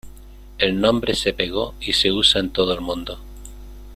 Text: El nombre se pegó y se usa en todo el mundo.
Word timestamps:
El 0.57 0.81
nombre 0.81 1.13
se 1.13 1.31
pegó 1.31 1.75
y 1.79 1.93
se 1.93 2.11
usa 2.11 2.41
en 2.41 2.49
todo 2.49 2.73
el 2.73 2.81
mundo. 2.81 3.19